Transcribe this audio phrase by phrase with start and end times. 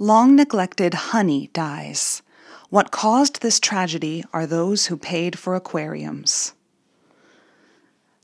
[0.00, 2.22] Long neglected honey dies.
[2.70, 6.52] What caused this tragedy are those who paid for aquariums.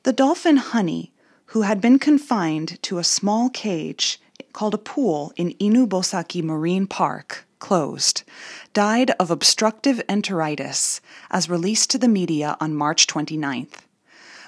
[0.05, 1.13] The dolphin Honey,
[1.47, 4.21] who had been confined to a small cage
[4.53, 8.23] called a pool in Inubosaki Marine Park, closed,
[8.73, 11.01] died of obstructive enteritis
[11.33, 13.84] as released to the media on March 29th.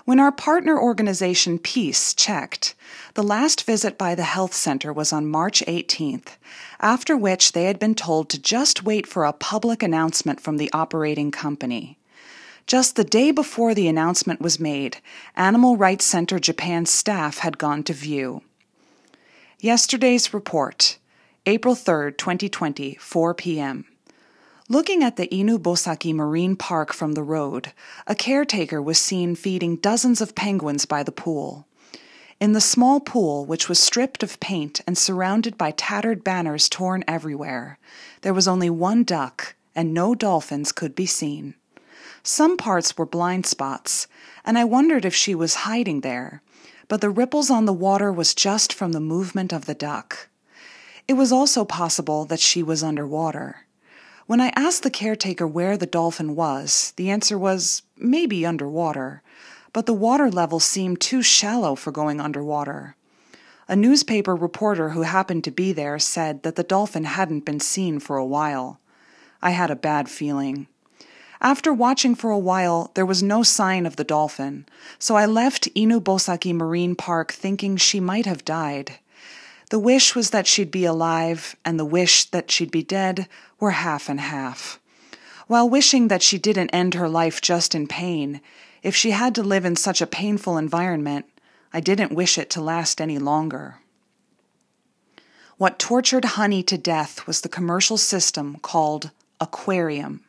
[0.06, 2.76] When our partner organization Peace checked,
[3.14, 6.36] the last visit by the health center was on March 18th,
[6.78, 10.70] after which they had been told to just wait for a public announcement from the
[10.72, 11.98] operating company.
[12.68, 14.98] Just the day before the announcement was made,
[15.34, 18.42] Animal Rights Center Japan staff had gone to view.
[19.58, 20.98] Yesterday's report,
[21.46, 23.84] April 3, 2020, 4 p.m.
[24.68, 27.72] Looking at the Inubosaki Marine Park from the road,
[28.08, 31.68] a caretaker was seen feeding dozens of penguins by the pool.
[32.40, 37.04] In the small pool, which was stripped of paint and surrounded by tattered banners torn
[37.06, 37.78] everywhere,
[38.22, 41.54] there was only one duck, and no dolphins could be seen.
[42.24, 44.08] Some parts were blind spots,
[44.44, 46.42] and I wondered if she was hiding there,
[46.88, 50.28] but the ripples on the water was just from the movement of the duck.
[51.06, 53.65] It was also possible that she was underwater.
[54.26, 59.22] When I asked the caretaker where the dolphin was, the answer was maybe underwater,
[59.72, 62.96] but the water level seemed too shallow for going underwater.
[63.68, 68.00] A newspaper reporter who happened to be there said that the dolphin hadn't been seen
[68.00, 68.80] for a while.
[69.40, 70.66] I had a bad feeling.
[71.40, 74.66] After watching for a while, there was no sign of the dolphin,
[74.98, 78.98] so I left Inubosaki Marine Park thinking she might have died.
[79.70, 83.28] The wish was that she'd be alive, and the wish that she'd be dead
[83.58, 84.78] were half and half.
[85.48, 88.40] While wishing that she didn't end her life just in pain,
[88.82, 91.26] if she had to live in such a painful environment,
[91.72, 93.78] I didn't wish it to last any longer.
[95.56, 99.10] What tortured Honey to death was the commercial system called
[99.40, 100.22] aquarium.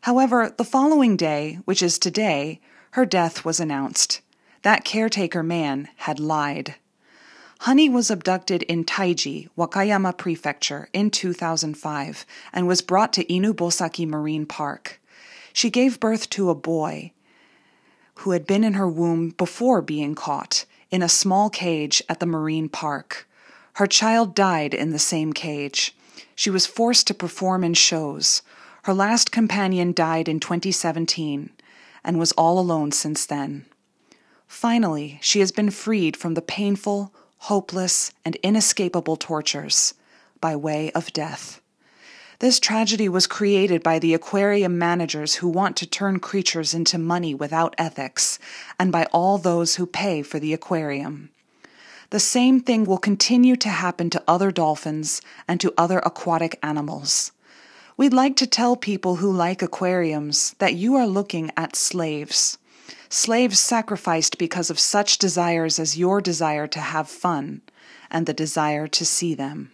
[0.00, 2.60] However, the following day, which is today,
[2.92, 4.20] her death was announced.
[4.62, 6.76] That caretaker man had lied.
[7.60, 14.46] Honey was abducted in Taiji, Wakayama Prefecture, in 2005 and was brought to Inubosaki Marine
[14.46, 15.00] Park.
[15.52, 17.12] She gave birth to a boy
[18.16, 22.26] who had been in her womb before being caught in a small cage at the
[22.26, 23.28] marine park.
[23.74, 25.94] Her child died in the same cage.
[26.36, 28.42] She was forced to perform in shows.
[28.84, 31.50] Her last companion died in 2017
[32.04, 33.64] and was all alone since then.
[34.46, 37.12] Finally, she has been freed from the painful,
[37.44, 39.92] hopeless, and inescapable tortures
[40.40, 41.60] by way of death.
[42.38, 47.34] This tragedy was created by the aquarium managers who want to turn creatures into money
[47.34, 48.38] without ethics,
[48.80, 51.28] and by all those who pay for the aquarium.
[52.08, 57.30] The same thing will continue to happen to other dolphins and to other aquatic animals.
[57.98, 62.56] We'd like to tell people who like aquariums that you are looking at slaves
[63.08, 67.62] slaves sacrificed because of such desires as your desire to have fun
[68.10, 69.70] and the desire to see them.